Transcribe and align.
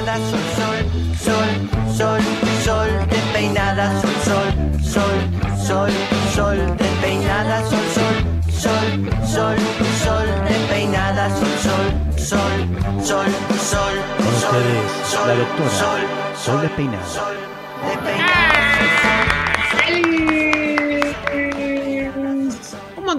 despeinada, 0.00 0.16
sol, 0.30 0.40
sol, 0.56 0.80
sol, 1.18 1.50
sol, 1.96 2.20
sol, 2.64 2.90
despeinada, 3.10 3.86
sol, 4.00 4.16
sol, 4.24 4.48
sol, 4.82 5.20
sol, 5.66 5.90
sol, 6.34 6.58
despeinada, 6.76 7.58
sol, 7.68 7.86
sol, 7.94 8.16
sol, 8.50 8.86
sol, 9.26 9.56
sol, 10.04 10.26
despeinada, 10.48 11.28
sol, 11.36 11.54
sol, 11.64 11.86
sol, 12.16 12.56
sol, 13.02 13.30
sol, 13.58 13.94
sol, 14.40 14.66
sol, 15.04 15.28
sol, 15.68 16.00
sol, 16.34 16.58
despeinada, 16.60 18.29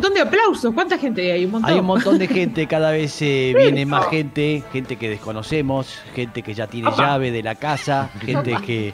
montón 0.01 0.13
de 0.15 0.21
aplausos. 0.21 0.73
¿Cuánta 0.73 0.97
gente 0.97 1.31
hay? 1.31 1.45
Un 1.45 1.51
montón. 1.51 1.69
Hay 1.69 1.79
un 1.79 1.85
montón 1.85 2.17
de 2.17 2.27
gente, 2.27 2.65
cada 2.65 2.91
vez 2.91 3.21
eh, 3.21 3.53
viene 3.57 3.85
más 3.85 4.07
gente, 4.07 4.63
gente 4.73 4.95
que 4.95 5.09
desconocemos, 5.09 5.99
gente 6.15 6.41
que 6.41 6.55
ya 6.55 6.65
tiene 6.65 6.87
Opa. 6.87 6.97
llave 6.97 7.31
de 7.31 7.43
la 7.43 7.55
casa, 7.55 8.09
gente 8.25 8.55
que... 8.65 8.93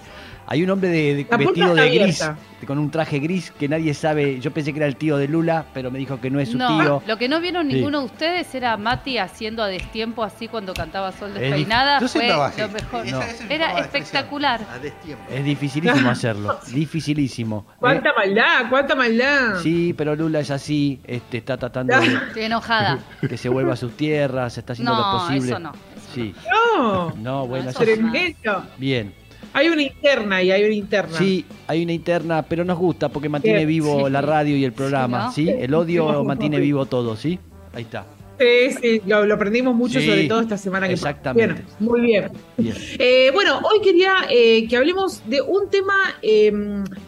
Hay 0.49 0.63
un 0.63 0.69
hombre 0.69 0.87
de, 0.89 1.25
vestido 1.37 1.75
de 1.75 1.89
gris, 1.89 2.23
con 2.65 2.79
un 2.79 2.89
traje 2.89 3.19
gris 3.19 3.51
que 3.51 3.67
nadie 3.67 3.93
sabe. 3.93 4.39
Yo 4.39 4.51
pensé 4.51 4.71
que 4.71 4.79
era 4.79 4.87
el 4.87 4.95
tío 4.95 5.17
de 5.17 5.27
Lula, 5.27 5.65
pero 5.73 5.91
me 5.91 5.99
dijo 5.99 6.21
que 6.21 6.29
no 6.29 6.39
es 6.39 6.51
su 6.51 6.57
No, 6.57 6.79
tío. 6.81 7.03
lo 7.05 7.17
que 7.17 7.27
no 7.27 7.41
vieron 7.41 7.67
Sí. 7.67 7.73
ninguno 7.75 7.99
de 7.99 8.05
ustedes 8.05 8.55
era 8.55 8.77
Mati 8.77 9.17
haciendo 9.17 9.61
a 9.61 9.67
destiempo 9.67 10.23
así 10.23 10.47
cuando 10.47 10.73
cantaba 10.73 11.11
Sol 11.11 11.33
despeinada. 11.33 11.99
Yo 11.99 12.07
Fue 12.07 12.29
lo 12.29 12.70
mejor. 12.70 13.03
Mi 13.03 13.11
Era 13.53 13.77
espectacular. 13.79 14.61
A 14.73 14.79
destiempo. 14.79 15.23
Es 15.29 15.43
dificilísimo 15.43 16.09
hacerlo, 16.09 16.57
dificilísimo. 16.71 17.65
¿eh? 17.70 17.73
¿Cuánta 17.79 18.13
maldad? 18.13 18.70
¿Cuánta 18.70 18.95
maldad? 18.95 19.55
Sí, 19.61 19.93
pero 19.98 20.15
Lula 20.15 20.39
es 20.39 20.49
así, 20.51 21.01
este, 21.05 21.39
está 21.39 21.57
tratando 21.57 21.99
de 21.99 22.05
Estoy 22.27 22.43
enojada. 22.43 22.99
que 23.27 23.35
se 23.37 23.49
vuelva 23.49 23.73
a 23.73 23.75
sus 23.75 23.98
tierras, 23.98 24.57
está 24.57 24.71
haciendo 24.73 24.93
lo 24.95 25.01
No, 25.01 25.11
posible. 25.20 25.49
eso 25.49 25.59
no. 25.59 25.71
eso 25.71 26.07
Sí, 26.15 26.34
No. 26.77 27.11
no, 27.17 27.48
bueno, 27.48 27.70
eso 27.70 27.84
eso- 27.84 27.93
Tremendo. 27.93 28.65
bien. 28.77 29.13
Hay 29.53 29.70
una 29.70 29.81
interna 29.81 30.41
y 30.43 30.51
hay 30.51 30.63
una 30.63 30.73
interna. 30.76 31.17
Sí, 31.17 31.45
hay 31.67 31.84
una 31.84 31.93
interna, 31.93 32.43
pero 32.43 32.63
nos 32.65 32.77
gusta 32.77 33.09
porque 33.09 33.29
mantiene 33.29 33.65
vivo 33.65 34.05
sí. 34.05 34.12
la 34.12 34.21
radio 34.21 34.55
y 34.55 34.63
el 34.63 34.73
programa, 34.73 35.31
Sí. 35.31 35.49
El 35.49 35.73
odio 35.73 36.23
mantiene 36.23 36.59
vivo 36.59 36.85
todo, 36.85 37.15
¿sí? 37.15 37.39
Ahí 37.73 37.84
está. 37.84 38.05
Sí, 38.39 38.71
sí, 38.79 39.01
lo, 39.07 39.26
lo 39.26 39.34
aprendimos 39.34 39.73
mucho, 39.73 39.99
Sí, 39.99 40.05
sobre 40.05 40.27
todo 40.27 40.41
esta 40.41 40.57
semana 40.57 40.87
que 40.87 40.93
pasó. 40.93 41.07
exactamente. 41.09 41.63
Muy 41.79 42.01
bien. 42.01 42.29
Bien. 42.57 42.76
Eh, 42.99 43.31
bueno, 43.34 43.59
hoy 43.59 43.81
quería 43.84 44.12
eh, 44.29 44.67
que 44.67 44.77
hablemos 44.77 45.23
de 45.27 45.41
un 45.41 45.70
tema 45.71 45.95
eh, 46.21 46.51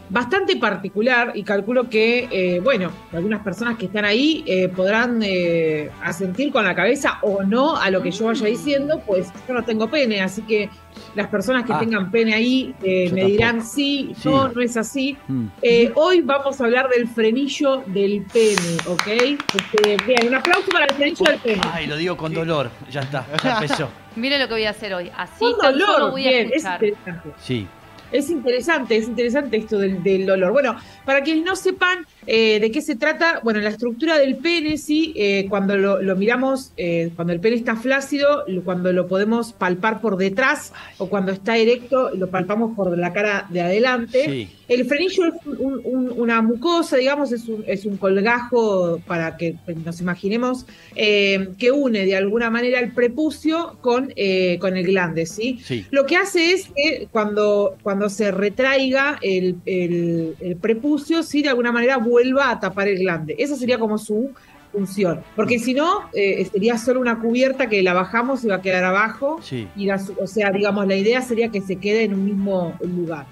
bastante 0.09 0.55
particular 0.57 1.31
y 1.35 1.43
calculo 1.43 1.89
que, 1.89 2.27
eh, 2.31 2.59
bueno, 2.61 2.91
algunas 3.13 3.41
personas 3.43 3.77
que 3.77 3.85
están 3.85 4.05
ahí 4.05 4.43
eh, 4.47 4.67
podrán 4.69 5.19
eh, 5.23 5.89
asentir 6.03 6.52
con 6.52 6.63
la 6.65 6.73
cabeza 6.75 7.19
o 7.21 7.43
no 7.43 7.75
a 7.77 7.89
lo 7.91 8.02
que 8.02 8.11
yo 8.11 8.25
vaya 8.25 8.47
diciendo, 8.47 9.02
pues 9.05 9.27
yo 9.47 9.53
no 9.53 9.63
tengo 9.63 9.89
pene, 9.89 10.21
así 10.21 10.41
que 10.43 10.69
las 11.15 11.27
personas 11.27 11.63
que 11.65 11.73
Ah. 11.73 11.80
tengan 11.80 12.09
pene 12.11 12.33
ahí 12.33 12.73
eh, 12.83 13.05
me 13.05 13.21
tampoco. 13.21 13.27
dirán 13.27 13.65
sí, 13.65 14.11
Sí. 14.17 14.27
no, 14.30 14.47
no 14.49 14.61
es 14.61 14.75
así. 14.77 15.17
Mm. 15.27 15.45
Eh, 15.61 15.91
hoy 15.95 16.21
vamos 16.21 16.59
a 16.59 16.65
hablar 16.65 16.89
del 16.89 17.07
frenillo 17.07 17.83
del 17.85 18.23
pene, 18.33 18.77
¿ok? 18.87 19.07
Este, 19.07 19.97
bien, 20.05 20.27
un 20.27 20.35
aplauso 20.35 20.67
para 20.71 20.85
el 20.85 20.93
frenillo 20.95 21.25
del 21.25 21.39
pene. 21.39 21.61
Ay, 21.71 21.87
lo 21.87 21.95
digo 21.97 22.17
con 22.17 22.33
dolor, 22.33 22.69
ya 22.89 23.02
está, 23.02 23.25
ya 23.43 23.53
empezó. 23.59 23.89
Mire 24.15 24.39
lo 24.39 24.47
que 24.47 24.55
voy 24.55 24.65
a 24.65 24.71
hacer 24.71 24.93
hoy. 24.93 25.09
Así 25.15 25.39
Con 25.39 25.57
dolor, 25.57 25.87
solo 25.87 26.11
voy 26.11 26.27
a 26.27 26.31
bien, 26.31 26.47
es 26.47 26.53
escuchar. 26.65 26.83
interesante. 26.83 27.30
Sí, 27.39 27.67
Es 28.11 28.29
interesante, 28.29 28.97
es 28.97 29.07
interesante 29.07 29.57
esto 29.57 29.77
del, 29.77 30.02
del 30.03 30.25
dolor. 30.25 30.52
Bueno, 30.52 30.75
para 31.05 31.21
quienes 31.21 31.43
no 31.43 31.55
sepan 31.55 32.05
eh, 32.27 32.59
de 32.59 32.71
qué 32.71 32.81
se 32.81 32.95
trata, 32.95 33.39
bueno, 33.43 33.59
la 33.59 33.69
estructura 33.69 34.17
del 34.17 34.38
pene, 34.38 34.77
sí, 34.77 35.13
eh, 35.15 35.47
cuando 35.49 35.77
lo, 35.77 36.02
lo 36.02 36.15
miramos, 36.15 36.71
eh, 36.77 37.11
cuando 37.15 37.33
el 37.33 37.39
pene 37.39 37.55
está 37.55 37.75
flácido, 37.75 38.45
cuando 38.63 38.91
lo 38.91 39.07
podemos 39.07 39.53
palpar 39.53 40.02
por 40.02 40.17
detrás 40.17 40.73
o 40.97 41.09
cuando 41.09 41.31
está 41.31 41.58
erecto, 41.58 42.11
lo 42.15 42.30
palpamos 42.30 42.75
por 42.75 42.97
la 42.97 43.14
cara 43.14 43.47
de 43.49 43.61
adelante. 43.61 44.26
sí. 44.26 44.49
El 44.69 44.85
frenillo 44.85 45.25
es 45.25 45.33
un- 45.45 45.81
un- 45.83 46.13
una 46.15 46.41
mucosa, 46.41 46.95
digamos, 46.95 47.31
es 47.33 47.47
un, 47.49 47.63
es 47.67 47.85
un 47.85 47.97
colgajo 47.97 49.02
para 49.07 49.35
que 49.35 49.55
nos 49.83 49.99
imaginemos, 49.99 50.65
eh, 50.95 51.49
que 51.57 51.71
une 51.71 52.05
de 52.05 52.15
alguna 52.15 52.49
manera 52.49 52.79
el 52.79 52.91
prepucio 52.93 53.77
con, 53.81 54.13
eh, 54.15 54.58
con 54.59 54.77
el 54.77 54.85
glande, 54.85 55.25
¿sí? 55.25 55.59
Sí. 55.63 55.85
Lo 55.91 56.05
que 56.05 56.15
hace 56.17 56.53
es 56.53 56.69
que 56.75 57.08
cuando, 57.11 57.75
cuando 57.83 58.09
se 58.09 58.31
retraiga 58.31 59.17
el, 59.21 59.55
el- 59.65 60.35
el 60.39 60.55
prepucio, 60.58 61.23
sí, 61.23 61.41
de 61.41 61.49
alguna 61.49 61.71
manera 61.71 61.97
vuelva 61.97 62.52
a 62.52 62.59
tapar 62.59 62.87
el 62.87 62.99
glande. 62.99 63.35
Esa 63.39 63.55
sería 63.55 63.79
como 63.79 63.97
su 63.97 64.29
función. 64.71 65.21
Porque 65.35 65.58
si 65.58 65.73
no, 65.73 66.02
eh, 66.13 66.45
sería 66.52 66.77
solo 66.77 66.99
una 66.99 67.17
cubierta 67.19 67.67
que 67.69 67.81
la 67.81 67.93
bajamos 67.93 68.43
y 68.43 68.47
va 68.49 68.55
a 68.58 68.61
quedar 68.61 68.83
abajo. 68.83 69.39
Sí. 69.41 69.67
Y 69.75 69.87
la 69.87 69.97
su- 69.97 70.13
o 70.21 70.27
sea, 70.27 70.52
digamos, 70.52 70.85
la 70.85 70.95
idea 70.95 71.21
sería 71.23 71.49
que 71.49 71.59
se 71.61 71.77
quede 71.77 72.03
en 72.03 72.13
un 72.13 72.23
mismo 72.25 72.77
lugar. 72.81 73.25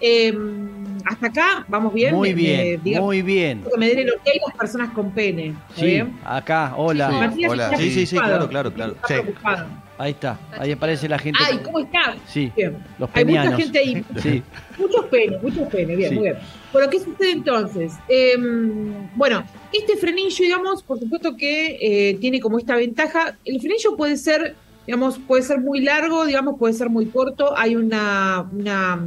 Eh, 0.00 0.32
hasta 1.06 1.26
acá, 1.28 1.64
¿vamos 1.68 1.94
bien? 1.94 2.14
Muy 2.14 2.30
Me- 2.30 2.34
me- 2.34 2.40
bien, 2.40 2.80
digamos, 2.84 3.06
muy 3.06 3.22
bien. 3.22 3.62
que 3.62 3.78
me 3.78 3.88
den 3.88 3.98
el 4.00 4.10
ok 4.10 4.26
las 4.46 4.56
personas 4.56 4.90
con 4.92 5.10
pene. 5.12 5.54
¿está 5.68 5.80
Sí, 5.80 5.86
bien? 5.86 6.18
acá, 6.24 6.74
hola. 6.76 7.10
Sí. 7.10 7.16
Matías 7.16 7.50
hola. 7.52 7.64
está 7.66 7.76
Sí, 7.78 7.90
sí, 7.90 8.06
sí, 8.06 8.16
claro, 8.16 8.48
claro, 8.48 8.72
claro. 8.72 8.92
Está 8.94 9.08
Sí. 9.08 9.14
preocupado. 9.22 9.66
Ahí 9.98 10.10
está, 10.10 10.38
ahí 10.58 10.72
aparece 10.72 11.08
la 11.08 11.18
gente. 11.18 11.38
Ay, 11.42 11.58
¿cómo 11.64 11.78
está? 11.78 12.16
Sí, 12.26 12.52
Bien. 12.54 12.76
los 12.98 13.08
Hay 13.14 13.24
mucha 13.24 13.42
penianos. 13.42 13.60
gente 13.62 13.78
ahí. 13.78 14.04
Sí, 14.22 14.42
Muchos 14.78 15.06
penes, 15.06 15.42
muchos 15.42 15.68
penes, 15.68 15.96
bien, 15.96 16.10
Sí. 16.10 16.14
muy 16.16 16.24
bien. 16.24 16.36
Bueno, 16.70 16.90
¿qué 16.90 16.98
sucede 17.00 17.30
entonces? 17.30 17.94
Eh, 18.08 18.34
bueno, 19.14 19.42
este 19.72 19.96
frenillo, 19.96 20.44
digamos, 20.44 20.82
por 20.82 20.98
supuesto 20.98 21.34
que 21.36 21.78
eh, 21.80 22.18
tiene 22.20 22.40
como 22.40 22.58
esta 22.58 22.76
ventaja. 22.76 23.36
El 23.46 23.58
frenillo 23.58 23.96
puede 23.96 24.18
ser, 24.18 24.54
digamos, 24.86 25.18
puede 25.18 25.42
ser 25.42 25.60
muy 25.60 25.80
largo, 25.80 26.26
digamos, 26.26 26.58
puede 26.58 26.74
ser 26.74 26.90
muy 26.90 27.06
corto. 27.06 27.56
Hay 27.56 27.74
una, 27.76 28.44
una, 28.52 29.02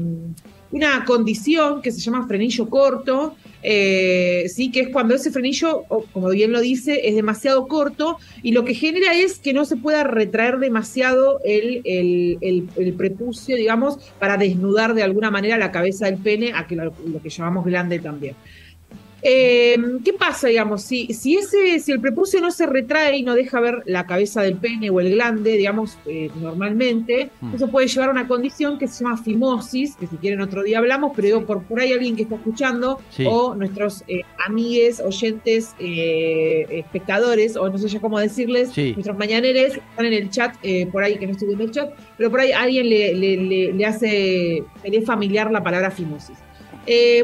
una 0.71 1.03
condición 1.05 1.81
que 1.81 1.91
se 1.91 1.99
llama 1.99 2.27
frenillo 2.27 2.69
corto, 2.69 3.35
eh, 3.61 4.45
sí, 4.47 4.71
que 4.71 4.81
es 4.81 4.89
cuando 4.89 5.15
ese 5.15 5.31
frenillo, 5.31 5.83
como 6.13 6.29
bien 6.29 6.51
lo 6.51 6.61
dice, 6.61 7.07
es 7.07 7.15
demasiado 7.15 7.67
corto 7.67 8.17
y 8.43 8.51
lo 8.51 8.63
que 8.63 8.73
genera 8.73 9.13
es 9.13 9.39
que 9.39 9.53
no 9.53 9.65
se 9.65 9.75
pueda 9.75 10.03
retraer 10.03 10.59
demasiado 10.59 11.39
el 11.43 12.93
prepucio, 12.97 13.55
digamos, 13.55 13.97
para 14.19 14.37
desnudar 14.37 14.93
de 14.93 15.03
alguna 15.03 15.31
manera 15.31 15.57
la 15.57 15.71
cabeza 15.71 16.05
del 16.05 16.17
pene, 16.17 16.51
a 16.53 16.67
que 16.67 16.75
lo, 16.75 16.93
lo 17.05 17.21
que 17.21 17.29
llamamos 17.29 17.65
glande 17.65 17.99
también. 17.99 18.35
Eh, 19.21 19.75
¿Qué 20.05 20.13
pasa, 20.13 20.47
digamos? 20.47 20.81
Si, 20.83 21.13
si, 21.13 21.35
ese, 21.37 21.79
si 21.79 21.91
el 21.91 21.99
prepucio 21.99 22.39
no 22.41 22.51
se 22.51 22.65
retrae 22.65 23.17
y 23.17 23.23
no 23.23 23.35
deja 23.35 23.59
ver 23.59 23.83
la 23.85 24.05
cabeza 24.05 24.41
del 24.41 24.55
pene 24.55 24.89
o 24.89 24.99
el 24.99 25.11
glande, 25.11 25.57
digamos, 25.57 25.97
eh, 26.05 26.29
normalmente, 26.41 27.29
Mm. 27.41 27.55
eso 27.55 27.67
puede 27.69 27.87
llevar 27.87 28.09
a 28.09 28.11
una 28.11 28.27
condición 28.27 28.77
que 28.79 28.87
se 28.87 29.03
llama 29.03 29.17
fimosis, 29.17 29.95
que 29.95 30.07
si 30.07 30.15
quieren 30.17 30.41
otro 30.41 30.63
día 30.63 30.77
hablamos, 30.79 31.11
pero 31.15 31.25
digo, 31.25 31.45
por, 31.45 31.63
por 31.63 31.79
ahí 31.79 31.91
alguien 31.91 32.15
que 32.15 32.23
está 32.23 32.35
escuchando, 32.35 32.99
Sí. 33.09 33.25
o 33.27 33.55
nuestros 33.55 34.03
eh, 34.07 34.21
amigues, 34.45 34.99
oyentes, 35.01 35.75
eh, 35.79 36.65
espectadores, 36.69 37.55
o 37.57 37.69
no 37.69 37.77
sé 37.77 37.87
ya 37.89 37.99
cómo 37.99 38.19
decirles, 38.19 38.71
Sí. 38.73 38.93
nuestros 38.93 39.17
mañaneres, 39.17 39.73
están 39.75 40.05
en 40.05 40.13
el 40.13 40.29
chat, 40.29 40.55
eh, 40.63 40.87
por 40.91 41.03
ahí 41.03 41.17
que 41.17 41.25
no 41.25 41.33
estoy 41.33 41.47
viendo 41.47 41.65
el 41.65 41.71
chat, 41.71 41.91
pero 42.17 42.29
por 42.31 42.39
ahí 42.39 42.51
alguien 42.51 42.89
le, 42.89 43.13
le, 43.13 43.37
le- 43.37 43.73
le 43.73 43.85
hace, 43.85 44.63
le 44.83 44.97
es 44.97 45.05
familiar 45.05 45.51
la 45.51 45.61
palabra 45.63 45.91
fimosis. 45.91 46.37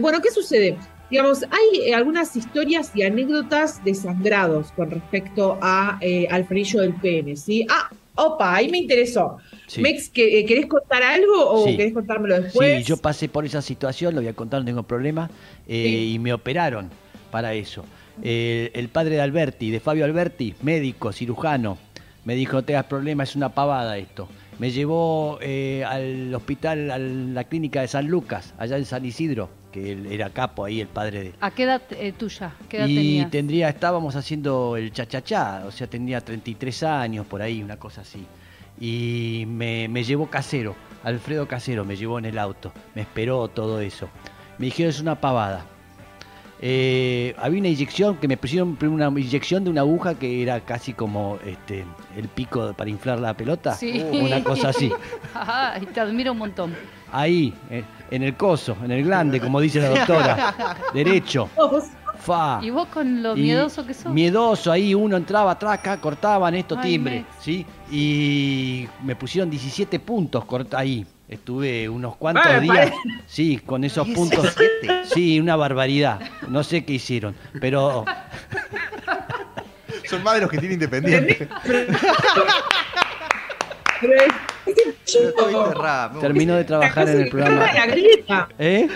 Bueno, 0.02 0.22
¿qué 0.22 0.30
sucede? 0.30 0.78
Digamos, 1.10 1.44
hay 1.44 1.82
eh, 1.90 1.94
algunas 1.94 2.36
historias 2.36 2.92
y 2.96 3.04
anécdotas 3.04 3.84
de 3.84 3.94
sangrados 3.94 4.72
con 4.72 4.90
respecto 4.90 5.58
a, 5.62 5.98
eh, 6.02 6.28
al 6.32 6.46
frenillo 6.46 6.82
del 6.82 6.94
pene, 6.96 7.36
¿sí? 7.36 7.66
Ah, 7.70 7.90
opa, 8.16 8.56
ahí 8.56 8.70
me 8.70 8.80
interesó. 8.80 9.38
sí. 9.68 9.82
Mex, 9.82 10.10
¿que- 10.10 10.40
eh, 10.40 10.46
¿querés 10.46 10.66
contar 10.68 11.04
algo 11.04 11.50
o 11.50 11.66
Sí. 11.68 11.76
querés 11.78 11.94
contármelo 11.94 12.40
después? 12.42 12.78
Sí, 12.80 12.84
yo 12.84 12.98
pasé 12.98 13.28
por 13.30 13.46
esa 13.46 13.62
situación, 13.62 14.16
lo 14.16 14.22
voy 14.22 14.28
a 14.30 14.34
contar, 14.34 14.60
no 14.62 14.66
tengo 14.66 14.84
problema, 14.84 15.30
eh, 15.68 15.84
Sí. 15.88 16.14
y 16.14 16.20
me 16.20 16.34
operaron 16.34 16.90
para 17.32 17.54
eso. 17.54 17.84
Eh, 18.24 18.72
el 18.74 18.88
padre 18.90 19.16
de 19.16 19.22
Alberti, 19.22 19.70
de 19.72 19.80
Fabio 19.80 20.06
Alberti, 20.06 20.54
médico, 20.62 21.12
cirujano, 21.12 21.78
me 22.24 22.34
dijo, 22.36 22.54
no 22.54 22.64
tengas 22.64 22.86
problema, 22.86 23.24
es 23.24 23.36
una 23.36 23.50
pavada 23.50 23.98
esto. 23.98 24.28
Me 24.60 24.72
llevó 24.72 25.38
eh, 25.42 25.84
al 25.86 26.34
hospital, 26.34 26.92
a 26.92 26.98
la 26.98 27.44
clínica 27.44 27.82
de 27.82 27.88
San 27.88 28.08
Lucas, 28.08 28.54
allá 28.58 28.78
en 28.78 28.86
San 28.86 29.06
Isidro, 29.06 29.50
que 29.72 29.92
él 29.92 30.06
era 30.06 30.30
capo 30.30 30.64
ahí, 30.64 30.80
el 30.80 30.88
padre 30.88 31.24
de... 31.24 31.34
¿A 31.42 31.52
qué 31.52 31.64
edad 31.64 31.82
eh, 31.92 32.14
tuya? 32.14 32.54
¿Qué 32.70 32.78
edad 32.78 32.88
y 32.88 32.96
tenías? 32.96 33.32
tendría, 33.32 33.70
estábamos 33.70 34.16
haciendo 34.16 34.78
el 34.78 34.92
chachachá, 34.94 35.64
o 35.68 35.72
sea, 35.72 35.88
tendría 35.88 36.22
33 36.22 36.84
años 36.84 37.26
por 37.26 37.42
ahí, 37.42 37.62
una 37.62 37.78
cosa 37.78 38.02
así. 38.02 38.26
Y 38.80 39.44
me, 39.48 39.88
me 39.90 40.04
llevó 40.04 40.30
casero, 40.30 40.76
Alfredo 41.06 41.48
Casero 41.48 41.86
me 41.86 41.96
llevó 41.96 42.18
en 42.18 42.26
el 42.26 42.40
auto, 42.40 42.72
me 42.96 43.04
esperó 43.04 43.48
todo 43.48 43.80
eso. 43.80 44.10
Me 44.58 44.66
dijeron 44.66 44.90
es 44.90 45.00
una 45.00 45.22
pavada. 45.22 45.66
Eh, 46.62 47.36
había 47.38 47.60
una 47.60 47.68
inyección 47.68 48.16
que 48.18 48.28
me 48.28 48.38
pusieron 48.38 48.78
una 48.82 49.08
inyección 49.10 49.64
de 49.66 49.70
una 49.70 49.82
aguja 49.82 50.16
que 50.16 50.42
era 50.42 50.62
casi 50.62 50.94
como 50.94 51.38
este 51.46 51.84
el 52.16 52.28
pico 52.30 52.74
para 52.74 52.90
inflar 52.90 53.20
la 53.20 53.34
pelota, 53.36 53.74
Sí. 53.74 54.02
una 54.14 54.44
cosa 54.44 54.70
así. 54.70 54.92
Te 55.94 56.00
admiro 56.00 56.32
un 56.32 56.38
montón. 56.38 56.74
Ahí, 57.12 57.54
eh, 57.70 57.84
en 58.10 58.24
el 58.24 58.36
coso, 58.36 58.76
en 58.84 58.92
el 58.92 59.04
glande, 59.04 59.40
como 59.40 59.60
dice 59.60 59.80
la 59.82 59.90
doctora, 59.90 60.54
derecho. 60.94 61.50
Fa. 62.18 62.60
Y 62.64 62.70
vos 62.70 62.88
con 62.88 63.22
lo 63.22 63.36
Y 63.38 63.42
miedoso 63.42 63.86
que 63.86 63.94
sos. 63.94 64.12
Miedoso, 64.12 64.72
ahí 64.72 64.96
uno 64.96 65.18
entraba 65.18 65.52
atrás, 65.52 65.74
acá 65.80 65.98
cortaban 65.98 66.56
esto 66.56 66.76
Ay, 66.80 66.92
timbre, 66.94 67.16
Mex. 67.18 67.28
¿sí? 67.42 67.66
Y 67.92 68.88
me 69.04 69.16
pusieron 69.16 69.50
17 69.50 70.00
puntos 70.00 70.44
corta 70.46 70.80
ahí. 70.80 71.06
Estuve 71.28 71.90
unos 71.90 72.18
cuantos 72.18 72.62
días, 72.62 72.92
sí, 73.26 73.60
con 73.66 73.84
esos 73.84 74.08
puntos. 74.10 74.56
Sí, 75.12 75.40
una 75.40 75.56
barbaridad. 75.56 76.20
No 76.50 76.64
sé 76.64 76.86
qué 76.86 76.94
hicieron, 76.94 77.36
pero 77.60 78.06
Son 80.10 80.24
más 80.24 80.36
de 80.36 80.42
los 80.42 80.50
que 80.50 80.58
tiene 80.58 80.76
independiente. 80.76 81.48
Terminó 86.22 86.56
de 86.56 86.64
trabajar 86.64 87.10
en 87.10 87.22
el 87.22 87.30
programa. 87.30 87.74
La 87.74 87.86
grieta. 87.88 88.50
¿Eh? 88.60 88.88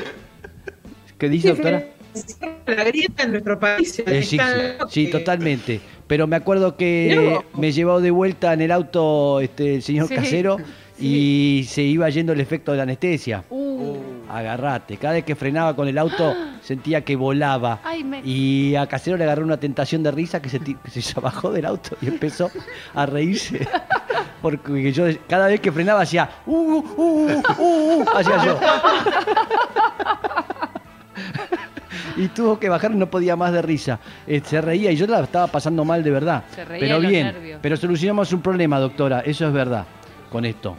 ¿Qué 1.18 1.30
dice, 1.30 1.50
doctora? 1.50 1.84
La 2.66 2.84
grieta 2.84 3.24
en 3.24 3.32
nuestro 3.32 3.60
país. 3.60 4.00
Eh, 4.06 4.24
sí, 4.24 4.38
sí, 4.38 4.40
sí, 4.90 5.08
totalmente. 5.08 5.80
Pero 6.08 6.28
me 6.28 6.36
acuerdo 6.36 6.76
que 6.76 7.40
me 7.54 7.72
llevó 7.72 8.02
de 8.02 8.12
vuelta 8.12 8.54
en 8.54 8.62
el 8.62 8.72
auto 8.72 9.40
este, 9.42 9.76
el 9.76 9.84
señor 9.84 10.08
Sí, 10.08 10.16
casero 10.16 10.58
y 11.00 11.64
se 11.68 11.82
iba 11.82 12.10
yendo 12.10 12.34
el 12.34 12.40
efecto 12.42 12.72
de 12.72 12.78
la 12.78 12.84
anestesia. 12.84 13.44
Uh, 13.50 13.98
Agarrate. 14.30 14.98
Cada 14.98 15.14
vez 15.16 15.24
que 15.24 15.36
frenaba 15.36 15.76
con 15.76 15.88
el 15.88 15.98
auto 15.98 16.36
sentía 16.62 17.04
que 17.04 17.16
volaba. 17.16 17.80
Ay, 17.84 18.04
me- 18.04 18.22
Y 18.24 18.76
a 18.76 18.86
Casero 18.88 19.18
le 19.18 19.24
agarró 19.24 19.44
una 19.44 19.58
tentación 19.60 20.04
de 20.04 20.12
risa 20.12 20.42
que 20.42 20.50
se, 20.50 20.60
que 20.60 21.02
se 21.02 21.20
bajó 21.20 21.52
del 21.52 21.66
auto 21.66 21.96
y 22.02 22.08
empezó 22.08 22.52
a 22.94 23.06
reírse. 23.06 23.68
Porque 24.42 24.92
yo 24.94 25.06
cada 25.28 25.48
vez 25.48 25.60
que 25.60 25.72
frenaba 25.72 26.02
hacía 26.02 26.30
uh, 26.46 26.52
uh, 26.56 26.86
uh, 26.96 27.42
uh, 27.58 28.04
uh, 28.04 28.06
hacía 28.16 28.46
yo. 28.46 28.60
Y 32.18 32.28
tuvo 32.30 32.60
que 32.60 32.68
bajar 32.70 32.92
y 32.92 32.96
no 32.96 33.10
podía 33.10 33.36
más 33.38 33.54
de 33.54 33.62
risa. 33.62 34.00
Eh, 34.28 34.42
se 34.44 34.60
reía 34.60 34.92
y 34.92 34.96
yo 34.98 35.08
la 35.08 35.22
estaba 35.22 35.48
pasando 35.48 35.86
mal 35.86 36.04
de 36.04 36.12
verdad. 36.12 36.44
Se 36.54 36.66
reía 36.66 36.82
Pero 36.98 37.00
bien, 37.00 37.28
nervios. 37.28 37.60
pero 37.62 37.78
solucionamos 37.78 38.34
un 38.34 38.42
problema, 38.42 38.78
doctora. 38.80 39.22
Eso 39.22 39.48
es 39.48 39.54
verdad 39.54 39.86
con 40.30 40.44
esto. 40.44 40.76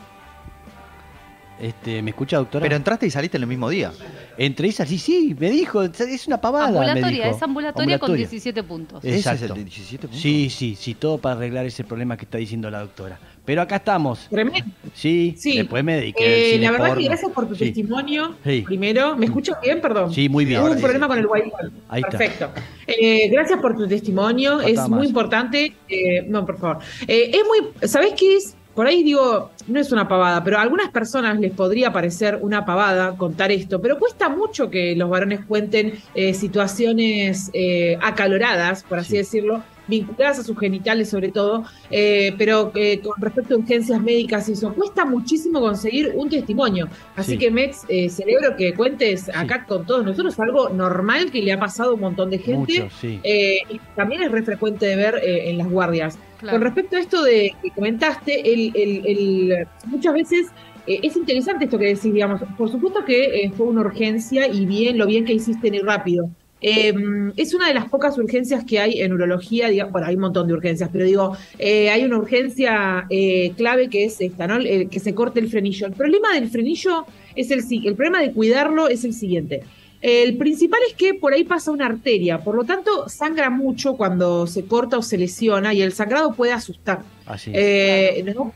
Este, 1.60 2.00
¿Me 2.02 2.10
escucha, 2.10 2.38
doctora? 2.38 2.62
Pero 2.62 2.76
entraste 2.76 3.06
y 3.06 3.10
saliste 3.10 3.36
en 3.36 3.42
el 3.42 3.48
mismo 3.48 3.68
día. 3.68 3.92
Entre 4.38 4.68
esas, 4.68 4.88
sí, 4.88 4.96
sí, 4.98 5.36
me 5.38 5.50
dijo, 5.50 5.82
es 5.82 6.26
una 6.26 6.40
pavada. 6.40 6.70
me 6.70 6.78
ambulatoria, 6.78 7.24
dijo. 7.26 7.36
es 7.36 7.42
ambulatoria, 7.42 7.98
con 7.98 8.10
Ambulatoria. 8.12 8.16
17 8.16 8.62
puntos. 8.62 9.04
¿Ese 9.04 9.18
es 9.18 9.26
el 9.26 9.32
Exacto. 9.34 9.54
de 9.54 9.64
17 9.64 10.06
puntos? 10.08 10.22
Sí, 10.22 10.48
sí, 10.48 10.74
sí, 10.78 10.94
todo 10.94 11.18
para 11.18 11.34
arreglar 11.36 11.66
ese 11.66 11.84
problema 11.84 12.16
que 12.16 12.24
está 12.24 12.38
diciendo 12.38 12.70
la 12.70 12.80
doctora. 12.80 13.18
Pero 13.44 13.60
acá 13.62 13.76
estamos. 13.76 14.26
Tremendo. 14.30 14.70
Sí, 14.94 15.34
Sí. 15.36 15.58
después 15.58 15.84
me 15.84 15.96
dediqué 15.96 16.54
Eh, 16.54 16.58
la 16.58 16.70
verdad 16.70 16.86
porno. 16.88 17.02
que 17.02 17.08
gracias 17.08 17.32
por 17.32 17.48
tu 17.48 17.54
Sí. 17.54 17.64
testimonio. 17.66 18.36
Sí. 18.44 18.62
Primero, 18.64 19.16
¿me 19.16 19.26
escuchas 19.26 19.58
bien? 19.62 19.80
Perdón. 19.82 20.14
Sí, 20.14 20.28
muy 20.28 20.44
bien. 20.46 20.62
Hubo 20.62 20.70
un 20.70 20.80
problema 20.80 21.08
con 21.08 21.18
el 21.18 21.26
wifi. 21.26 21.50
Ahí 21.88 22.00
está. 22.02 22.16
Perfecto. 22.16 22.50
Eh, 22.86 23.28
gracias 23.30 23.60
por 23.60 23.76
tu 23.76 23.86
testimonio. 23.86 24.60
Es 24.60 24.78
muy 24.88 25.00
más. 25.00 25.08
importante. 25.08 25.74
eh, 25.88 26.22
no, 26.28 26.46
por 26.46 26.58
favor. 26.58 26.78
Eh, 27.06 27.30
es 27.34 27.40
muy. 27.46 27.88
¿Sabés 27.88 28.14
qué 28.16 28.36
es? 28.36 28.56
Por 28.80 28.86
ahí 28.86 29.02
digo, 29.02 29.50
no 29.68 29.78
es 29.78 29.92
una 29.92 30.08
pavada, 30.08 30.42
pero 30.42 30.56
a 30.56 30.62
algunas 30.62 30.88
personas 30.88 31.38
les 31.38 31.52
podría 31.52 31.92
parecer 31.92 32.38
una 32.40 32.64
pavada 32.64 33.14
contar 33.14 33.52
esto, 33.52 33.78
pero 33.78 33.98
cuesta 33.98 34.30
mucho 34.30 34.70
que 34.70 34.96
los 34.96 35.10
varones 35.10 35.40
cuenten 35.44 35.98
eh, 36.14 36.32
situaciones 36.32 37.50
eh, 37.52 37.98
acaloradas, 38.00 38.82
por 38.84 38.98
así 39.00 39.10
Sí. 39.10 39.16
decirlo, 39.18 39.62
vinculadas 39.86 40.38
a 40.38 40.44
sus 40.44 40.58
genitales 40.58 41.10
sobre 41.10 41.30
todo, 41.30 41.64
eh, 41.90 42.32
pero 42.38 42.72
eh, 42.74 43.00
con 43.00 43.20
respecto 43.20 43.54
a 43.54 43.58
urgencias 43.58 44.00
médicas 44.00 44.48
y 44.48 44.52
eso, 44.52 44.72
cuesta 44.72 45.04
muchísimo 45.04 45.60
conseguir 45.60 46.12
un 46.14 46.30
testimonio. 46.30 46.88
Así 47.16 47.32
Sí. 47.32 47.38
que, 47.38 47.50
Mex, 47.50 47.82
eh, 47.88 48.08
celebro 48.08 48.56
que 48.56 48.72
cuentes 48.72 49.28
acá 49.28 49.66
con 49.66 49.84
todos 49.84 50.06
nosotros 50.06 50.40
algo 50.40 50.70
normal 50.70 51.30
que 51.30 51.42
le 51.42 51.52
ha 51.52 51.60
pasado 51.60 51.90
a 51.90 51.94
un 51.96 52.00
montón 52.00 52.30
de 52.30 52.38
gente. 52.38 52.80
Mucho, 52.84 52.88
sí. 52.98 53.20
eh, 53.24 53.58
y 53.68 53.78
también 53.94 54.22
es 54.22 54.30
re 54.32 54.42
frecuente 54.42 54.86
de 54.86 54.96
ver 54.96 55.16
eh, 55.22 55.50
en 55.50 55.58
las 55.58 55.68
guardias. 55.68 56.18
Claro. 56.40 56.56
Con 56.58 56.62
respecto 56.62 56.96
a 56.96 57.00
esto 57.00 57.22
de 57.22 57.52
que 57.62 57.70
comentaste, 57.70 58.52
el, 58.52 58.72
el- 58.74 59.06
el- 59.06 59.66
muchas 59.86 60.14
veces 60.14 60.46
eh, 60.86 61.00
es 61.02 61.14
interesante 61.16 61.64
esto 61.66 61.78
que 61.78 61.86
decís, 61.86 62.12
digamos. 62.12 62.40
Por 62.56 62.70
supuesto 62.70 63.04
que 63.04 63.44
eh, 63.44 63.52
fue 63.56 63.66
una 63.66 63.82
urgencia 63.82 64.48
y 64.48 64.64
bien, 64.66 64.96
lo 64.98 65.06
bien 65.06 65.24
que 65.24 65.34
hiciste 65.34 65.68
en 65.68 65.74
ir 65.74 65.84
rápido. 65.84 66.30
Eh, 66.62 66.92
es 67.38 67.54
una 67.54 67.68
de 67.68 67.74
las 67.74 67.88
pocas 67.88 68.18
urgencias 68.18 68.64
que 68.64 68.78
hay 68.80 69.00
en 69.00 69.12
urología, 69.14 69.68
digamos, 69.68 69.92
bueno, 69.92 70.06
hay 70.08 70.14
un 70.16 70.20
montón 70.20 70.46
de 70.46 70.52
urgencias, 70.52 70.90
pero 70.92 71.06
digo, 71.06 71.34
eh, 71.58 71.88
hay 71.88 72.04
una 72.04 72.18
urgencia 72.18 73.06
eh, 73.08 73.52
clave 73.56 73.88
que 73.88 74.04
es 74.04 74.20
esta, 74.20 74.46
¿no? 74.46 74.58
Que 74.62 75.00
se 75.00 75.14
corte 75.14 75.40
el 75.40 75.48
frenillo. 75.48 75.86
El 75.86 75.94
problema 75.94 76.34
del 76.34 76.50
frenillo 76.50 77.06
es 77.34 77.50
el 77.50 77.60
el 77.86 77.94
problema 77.94 78.20
de 78.20 78.32
cuidarlo 78.32 78.88
es 78.88 79.04
el 79.04 79.14
siguiente. 79.14 79.62
El 80.00 80.38
principal 80.38 80.80
es 80.88 80.94
que 80.94 81.14
por 81.14 81.34
ahí 81.34 81.44
pasa 81.44 81.70
una 81.70 81.86
arteria, 81.86 82.42
por 82.42 82.54
lo 82.54 82.64
tanto 82.64 83.08
sangra 83.08 83.50
mucho 83.50 83.96
cuando 83.96 84.46
se 84.46 84.64
corta 84.64 84.96
o 84.96 85.02
se 85.02 85.18
lesiona 85.18 85.74
y 85.74 85.82
el 85.82 85.92
sangrado 85.92 86.32
puede 86.32 86.52
asustar. 86.52 87.02
Así. 87.26 87.50
Eh, 87.54 88.24
no, 88.34 88.54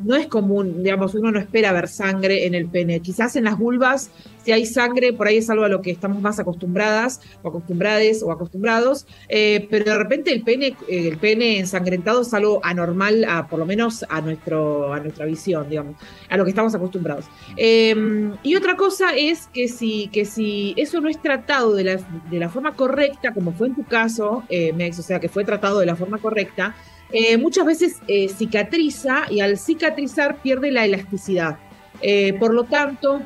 no 0.00 0.16
es 0.16 0.26
común, 0.26 0.82
digamos, 0.82 1.14
uno 1.14 1.30
no 1.30 1.38
espera 1.38 1.72
ver 1.72 1.88
sangre 1.88 2.46
en 2.46 2.54
el 2.54 2.68
pene. 2.68 3.00
Quizás 3.00 3.36
en 3.36 3.44
las 3.44 3.58
vulvas, 3.58 4.10
si 4.44 4.52
hay 4.52 4.64
sangre, 4.64 5.12
por 5.12 5.26
ahí 5.26 5.38
es 5.38 5.50
algo 5.50 5.64
a 5.64 5.68
lo 5.68 5.82
que 5.82 5.90
estamos 5.90 6.20
más 6.20 6.38
acostumbradas, 6.38 7.20
o 7.42 7.48
o 7.48 8.32
acostumbrados, 8.32 9.06
eh, 9.28 9.66
pero 9.70 9.84
de 9.84 9.98
repente 9.98 10.32
el 10.32 10.42
pene, 10.42 10.76
eh, 10.88 11.08
el 11.08 11.18
pene 11.18 11.58
ensangrentado 11.58 12.22
es 12.22 12.32
algo 12.32 12.60
anormal, 12.62 13.24
a, 13.28 13.48
por 13.48 13.58
lo 13.58 13.66
menos 13.66 14.04
a, 14.08 14.20
nuestro, 14.20 14.92
a 14.92 15.00
nuestra 15.00 15.26
visión, 15.26 15.68
digamos, 15.68 15.96
a 16.28 16.36
lo 16.36 16.44
que 16.44 16.50
estamos 16.50 16.74
acostumbrados. 16.74 17.24
Eh, 17.56 18.32
y 18.42 18.54
otra 18.54 18.76
cosa 18.76 19.16
es 19.16 19.48
que 19.48 19.68
si, 19.68 20.08
que 20.08 20.24
si 20.24 20.74
eso 20.76 21.00
no 21.00 21.08
es 21.08 21.20
tratado 21.20 21.74
de 21.74 21.84
la, 21.84 21.96
de 22.30 22.38
la 22.38 22.48
forma 22.48 22.74
correcta, 22.74 23.32
como 23.32 23.52
fue 23.52 23.68
en 23.68 23.74
tu 23.74 23.84
caso, 23.84 24.44
eh, 24.48 24.72
Mex, 24.72 24.98
o 24.98 25.02
sea, 25.02 25.20
que 25.20 25.28
fue 25.28 25.44
tratado 25.44 25.80
de 25.80 25.86
la 25.86 25.96
forma 25.96 26.18
correcta, 26.18 26.74
eh, 27.12 27.36
muchas 27.36 27.64
veces 27.64 27.96
eh, 28.08 28.28
cicatriza 28.28 29.26
y 29.30 29.40
al 29.40 29.58
cicatrizar 29.58 30.42
pierde 30.42 30.70
la 30.70 30.84
elasticidad. 30.84 31.58
Eh, 32.02 32.34
por 32.38 32.52
lo 32.52 32.64
tanto, 32.64 33.22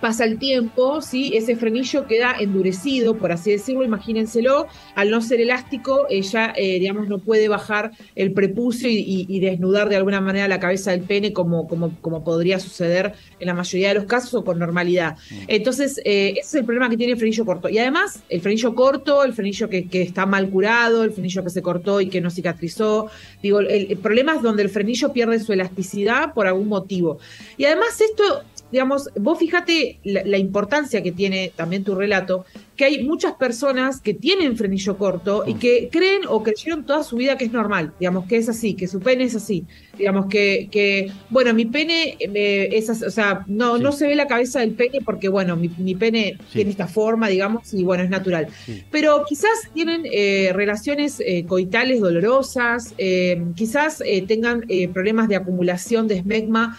pasa 0.00 0.24
el 0.24 0.38
tiempo, 0.38 1.00
¿sí? 1.00 1.32
ese 1.36 1.56
frenillo 1.56 2.06
queda 2.06 2.36
endurecido, 2.38 3.16
por 3.16 3.32
así 3.32 3.50
decirlo, 3.50 3.84
imagínenselo, 3.84 4.66
al 4.94 5.10
no 5.10 5.20
ser 5.20 5.40
elástico, 5.40 6.06
ya, 6.08 6.52
eh, 6.56 6.78
digamos, 6.78 7.08
no 7.08 7.18
puede 7.18 7.48
bajar 7.48 7.92
el 8.14 8.32
prepucio 8.32 8.88
y, 8.88 8.96
y- 8.98 9.26
y 9.28 9.40
desnudar 9.40 9.88
de 9.88 9.96
alguna 9.96 10.20
manera 10.20 10.48
la 10.48 10.60
cabeza 10.60 10.90
del 10.90 11.00
pene 11.02 11.32
como, 11.32 11.66
como, 11.68 11.92
como 12.00 12.22
podría 12.24 12.58
suceder 12.60 13.14
en 13.40 13.46
la 13.46 13.54
mayoría 13.54 13.88
de 13.88 13.94
los 13.94 14.04
casos 14.04 14.34
o 14.34 14.44
con 14.44 14.58
normalidad. 14.58 15.16
Entonces, 15.48 16.00
eh, 16.04 16.30
ese 16.38 16.40
es 16.40 16.54
el 16.54 16.64
problema 16.64 16.88
que 16.90 16.96
tiene 16.96 17.12
el 17.12 17.18
frenillo 17.18 17.44
corto. 17.44 17.68
Y 17.68 17.78
además, 17.78 18.22
el 18.28 18.40
frenillo 18.40 18.74
corto, 18.74 19.24
el 19.24 19.32
frenillo 19.32 19.68
que, 19.68 19.88
que 19.88 20.02
está 20.02 20.26
mal 20.26 20.48
curado, 20.50 21.04
el 21.04 21.12
frenillo 21.12 21.42
que 21.42 21.50
se 21.50 21.62
cortó 21.62 22.00
y 22.00 22.08
que 22.08 22.20
no 22.20 22.30
cicatrizó. 22.30 23.08
Digo, 23.42 23.60
el, 23.60 23.68
el 23.90 23.98
problema 23.98 24.34
es 24.36 24.42
donde 24.42 24.62
el 24.62 24.68
frenillo 24.68 25.12
pierde 25.12 25.40
su 25.40 25.52
elasticidad 25.52 26.34
por 26.34 26.46
algún 26.46 26.68
motivo. 26.68 27.18
Y 27.56 27.64
además 27.64 28.00
esto, 28.00 28.42
digamos, 28.76 29.08
vos 29.18 29.38
fíjate 29.38 30.00
la, 30.04 30.22
la 30.26 30.36
importancia 30.36 31.02
que 31.02 31.10
tiene 31.10 31.50
también 31.56 31.82
tu 31.82 31.94
relato, 31.94 32.44
que 32.76 32.84
hay 32.84 33.04
muchas 33.04 33.34
personas 33.34 34.00
que 34.00 34.14
tienen 34.14 34.56
frenillo 34.56 34.96
corto 34.98 35.44
y 35.46 35.54
que 35.54 35.88
creen 35.90 36.22
o 36.28 36.42
creyeron 36.42 36.84
toda 36.84 37.02
su 37.02 37.16
vida 37.16 37.36
que 37.38 37.46
es 37.46 37.52
normal, 37.52 37.92
digamos, 37.98 38.26
que 38.26 38.36
es 38.36 38.48
así, 38.48 38.74
que 38.74 38.86
su 38.86 39.00
pene 39.00 39.24
es 39.24 39.34
así, 39.34 39.64
digamos, 39.98 40.26
que, 40.26 40.68
que 40.70 41.10
bueno, 41.30 41.54
mi 41.54 41.64
pene 41.66 42.16
eh, 42.20 42.68
es 42.72 42.90
así, 42.90 43.04
o 43.04 43.10
sea, 43.10 43.44
no, 43.46 43.76
Sí. 43.76 43.82
no 43.82 43.92
se 43.92 44.06
ve 44.06 44.14
la 44.14 44.26
cabeza 44.26 44.60
del 44.60 44.72
pene 44.72 45.00
porque, 45.04 45.28
bueno, 45.28 45.56
mi, 45.56 45.70
mi 45.78 45.94
pene 45.94 46.36
Sí. 46.48 46.54
tiene 46.54 46.70
esta 46.70 46.86
forma, 46.86 47.28
digamos, 47.28 47.72
y 47.72 47.82
bueno, 47.82 48.04
es 48.04 48.10
natural. 48.10 48.48
Sí. 48.66 48.82
Pero 48.90 49.24
quizás 49.28 49.50
tienen 49.72 50.02
eh, 50.12 50.50
relaciones 50.54 51.20
eh, 51.20 51.44
coitales 51.46 52.00
dolorosas, 52.00 52.94
eh, 52.98 53.42
quizás 53.54 54.02
tengan 54.28 54.64
problemas 54.92 55.28
de 55.28 55.36
acumulación 55.36 56.08
de 56.08 56.16
esmegma 56.16 56.78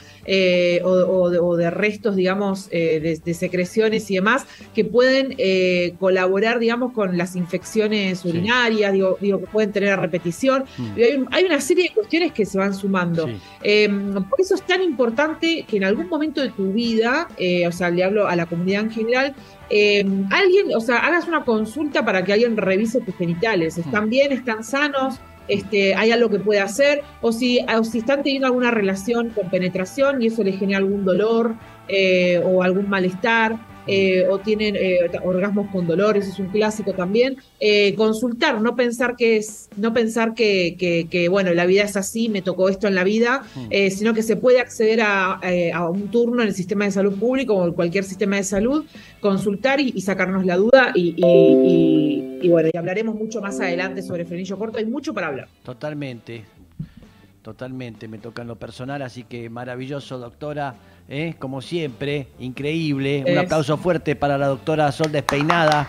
o, 0.84 0.88
o 0.90 1.30
de, 1.30 1.40
o 1.40 1.56
de 1.56 1.70
restos, 1.72 2.16
digamos, 2.16 2.70
de, 2.70 3.20
de 3.24 3.34
secreciones 3.34 4.10
y 4.12 4.16
demás, 4.16 4.46
que 4.76 4.84
pueden 4.86 5.36
eh, 5.88 5.94
colaborar, 6.00 6.60
digamos, 6.60 6.94
con 6.94 7.18
las 7.18 7.36
infecciones 7.36 8.20
Sí. 8.20 8.30
urinarias, 8.30 8.94
digo, 8.94 9.18
digo, 9.20 9.40
que 9.40 9.48
pueden 9.48 9.72
tener 9.72 9.92
a 9.92 9.96
repetición. 9.96 10.66
Mm. 10.78 10.92
Hay, 10.96 11.26
hay 11.32 11.44
una 11.46 11.60
serie 11.62 11.86
de 11.86 11.90
cuestiones 11.94 12.32
que 12.32 12.46
se 12.46 12.58
van 12.58 12.74
sumando. 12.74 13.28
Sí. 13.28 13.38
Eh, 13.64 13.90
por 14.30 14.40
eso 14.40 14.56
es 14.56 14.62
tan 14.64 14.82
importante 14.82 15.66
que 15.68 15.78
en 15.78 15.84
algún 15.84 16.08
momento 16.10 16.42
de 16.42 16.50
tu 16.50 16.72
vida, 16.74 17.28
eh, 17.38 17.68
o 17.68 17.72
sea, 17.72 17.90
le 17.90 18.04
hablo 18.04 18.28
a 18.28 18.36
la 18.36 18.46
comunidad 18.46 18.82
en 18.84 18.92
general, 18.92 19.36
eh, 19.70 20.06
alguien, 20.32 20.68
o 20.76 20.80
sea, 20.80 20.98
hagas 21.00 21.28
una 21.28 21.44
consulta 21.44 22.06
para 22.06 22.24
que 22.24 22.34
alguien 22.34 22.56
revise 22.58 23.02
tus 23.02 23.16
genitales. 23.16 23.78
¿Están 23.78 24.10
bien? 24.10 24.32
¿Están 24.32 24.64
sanos? 24.64 25.20
Este, 25.50 25.96
¿Hay 25.96 26.12
algo 26.12 26.30
que 26.30 26.40
puede 26.40 26.60
hacer? 26.60 27.04
O 27.22 27.32
si, 27.32 27.60
o 27.78 27.84
si 27.84 28.00
están 28.00 28.24
teniendo 28.24 28.48
alguna 28.48 28.72
relación 28.72 29.30
con 29.30 29.50
penetración 29.50 30.22
y 30.22 30.28
eso 30.28 30.44
les 30.44 30.58
genera 30.60 30.80
algún 30.80 31.06
dolor 31.06 31.56
eh, 31.88 32.42
o 32.46 32.64
algún 32.64 32.90
malestar. 32.90 33.58
Eh, 33.88 34.26
o 34.30 34.40
tienen 34.40 34.76
eh, 34.76 35.00
orgasmos 35.24 35.68
con 35.72 35.88
dolores, 35.88 36.28
es 36.28 36.40
un 36.40 36.48
clásico 36.48 36.94
también. 36.94 37.38
Eh, 37.60 37.94
consultar, 37.96 38.62
no 38.62 38.76
pensar 38.76 39.16
que 39.16 39.38
es, 39.38 39.70
no 39.76 39.94
pensar 39.94 40.34
que, 40.34 40.76
que- 40.78 41.08
que, 41.10 41.30
bueno, 41.30 41.54
la 41.54 41.66
vida 41.66 41.84
es 41.84 41.96
así, 41.98 42.30
me 42.30 42.42
tocó 42.42 42.70
esto 42.70 42.88
en 42.88 42.96
la 42.96 43.04
vida, 43.04 43.44
eh, 43.70 43.90
sino 43.92 44.14
que 44.14 44.24
se 44.24 44.36
puede 44.36 44.60
acceder 44.60 45.02
a, 45.02 45.40
eh, 45.44 45.72
a 45.72 45.90
un 45.90 46.10
turno 46.12 46.42
en 46.42 46.48
el 46.50 46.54
sistema 46.54 46.86
de 46.86 46.92
salud 46.92 47.18
público 47.20 47.54
o 47.56 47.66
en 47.68 47.74
cualquier 47.74 48.04
sistema 48.04 48.36
de 48.38 48.44
salud, 48.44 48.86
consultar 49.20 49.80
y, 49.80 49.92
y 49.96 50.02
sacarnos 50.02 50.46
la 50.46 50.58
duda 50.58 50.92
y, 50.94 51.14
y- 51.18 52.38
y- 52.42 52.46
y 52.46 52.50
bueno, 52.50 52.70
y 52.74 52.78
hablaremos 52.78 53.16
mucho 53.16 53.42
más 53.42 53.60
adelante 53.60 54.02
sobre 54.02 54.26
frenillo 54.26 54.58
corto, 54.58 54.78
hay 54.78 54.86
mucho 54.86 55.14
para 55.14 55.28
hablar. 55.28 55.48
Totalmente, 55.64 56.44
totalmente, 57.48 58.10
me 58.10 58.18
toca 58.18 58.42
en 58.42 58.50
lo 58.50 58.58
personal, 58.58 59.02
así 59.02 59.24
que 59.24 59.50
maravilloso, 59.50 60.20
doctora, 60.20 60.76
¿eh? 61.08 61.36
como 61.40 61.62
siempre, 61.62 62.28
increíble. 62.40 63.24
Un 63.26 63.38
aplauso 63.38 63.78
fuerte 63.78 64.18
para 64.18 64.38
la 64.38 64.48
doctora 64.48 64.92
Sol 64.92 65.14
Despeinada, 65.14 65.88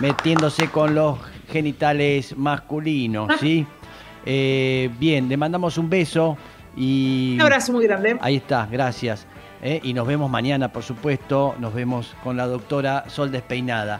metiéndose 0.00 0.70
con 0.70 0.94
los 0.94 1.18
genitales 1.50 2.34
masculinos, 2.38 3.30
¿sí? 3.38 3.66
Eh, 4.24 4.88
bien, 4.98 5.28
le 5.28 5.36
mandamos 5.36 5.76
un 5.76 5.90
beso 5.90 6.38
y... 6.74 7.34
Un 7.34 7.42
abrazo 7.42 7.72
muy 7.72 7.84
grande. 7.84 8.16
Ahí 8.22 8.36
está, 8.36 8.64
gracias. 8.64 9.26
¿eh? 9.62 9.80
Y 9.82 9.92
nos 9.92 10.06
vemos 10.06 10.30
mañana, 10.30 10.72
por 10.72 10.84
supuesto, 10.84 11.54
nos 11.58 11.74
vemos 11.74 12.14
con 12.24 12.38
la 12.38 12.46
doctora 12.46 13.04
Sol 13.08 13.30
Despeinada. 13.30 13.96